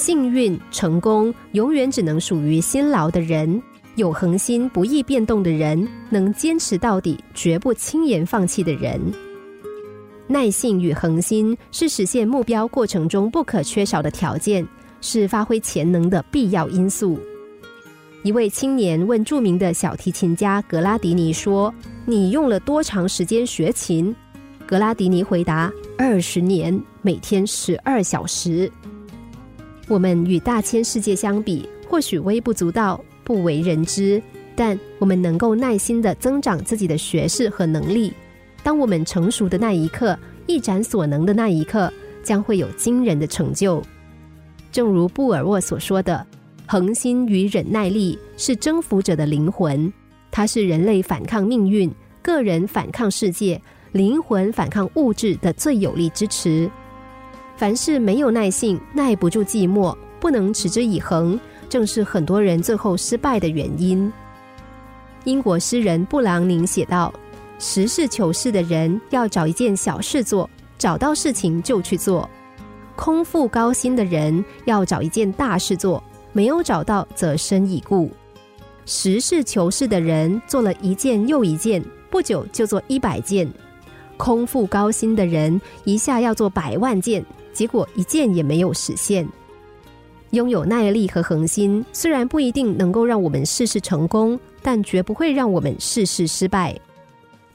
[0.00, 3.62] 幸运、成功永远只能属于辛劳的人。
[3.96, 8.98] 有恒心、不易变动的人，能坚持到底、绝不轻言放弃的人。
[10.26, 14.66] 耐性与恒心是实现目标过程中不可缺少的条件，
[15.02, 17.20] 是发挥潜能的必要因素。
[18.22, 21.74] 一位青年问著名的小提琴家格拉迪尼说
[22.06, 24.16] ：“你用了多长时间学琴？”
[24.66, 28.72] 格拉迪尼回答：“二十年，每天十二小时。”
[29.90, 33.04] 我们与大千世界相比，或许微不足道。
[33.24, 34.22] 不为人知，
[34.54, 38.12] 但我们能够耐心的增长自己的学识和能力。
[38.62, 43.82] 当我们成熟的那一刻，一展所能的那一刻，将会有惊人的成就。
[44.72, 46.24] 正如布尔沃所说的
[46.66, 49.92] ：“恒心与忍耐力是征服者的灵魂，
[50.30, 53.60] 它是人类反抗命运、个人反抗世界、
[53.92, 56.68] 灵魂反抗物质的最有力支持。
[57.60, 64.10] 凡事没有耐性、耐不住寂寞、不能持之以恒。”正是很多人最后失败的原因。
[65.24, 67.12] 英国诗人布朗宁写道
[67.60, 72.26] ：“实事求是的人要找一件小事做，找到事情就去做；
[72.96, 76.02] 空腹高薪的人要找一件大事做，
[76.32, 78.10] 没有找到则身已故。
[78.86, 83.46] 实事求是的人做了一件又一件，不久就做一百件；
[84.16, 89.28] 空腹高薪的人一下要做百万件，结果一件也没有实现。”
[90.30, 96.78] 拥有耐力和恒心，虽然不一定能够让我们事事成功，但绝不会让我们事事失败。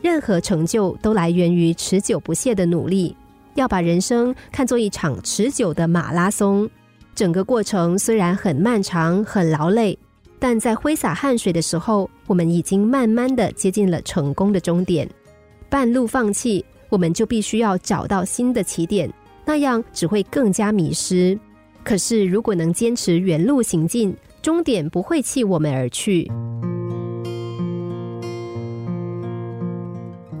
[0.00, 3.14] 任何成就都来源于持久不懈的努力。
[3.54, 6.66] 要把人生看作一场持久的马拉松，
[7.14, 9.98] 整个过程虽然很漫长、很劳累，
[10.38, 15.06] 但在挥洒汗水的时候，我们已经慢慢的接近了成功的终点。
[15.68, 19.12] 半路放弃，我们就必须要找到新的起点，
[19.44, 21.38] 那样只会更加迷失。
[21.84, 26.30] 可是，如果能坚持原路行进，终点不会弃我们而去。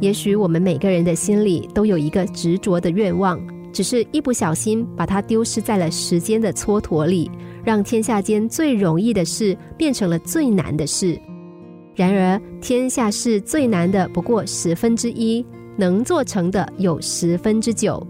[0.00, 3.40] 也许我们每个人的心里都有一个执着的愿望，
[3.72, 7.30] 只是一不小心把它丢失在了时间的蹉跎里，
[7.64, 11.20] 让天下间最容易的事变成了最难的事。
[11.94, 15.44] 然而，天下事最难的不过十分之一，
[15.76, 18.04] 能做成的有十分之九。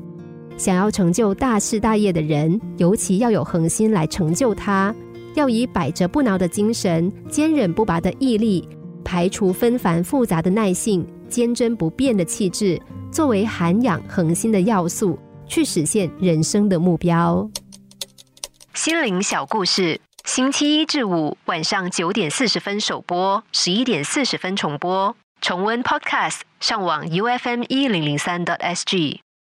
[0.57, 4.95] 想要成就大事大业的人，尤其要有恒心来成就他，
[5.35, 8.69] 要以百折不挠的精神、坚韧不拔的毅力、
[9.05, 12.81] 排除纷繁复杂的耐性、坚贞不变的气质，
[13.11, 17.49] 作为涵养恒心的要素，去实现人生的目标。
[18.75, 25.15] 心灵小故事，星期一至五晚上九点四十分首播，十一点四十分重播。
[25.41, 29.21] 重温 Podcast，上网 U F M 一零零三 t S G。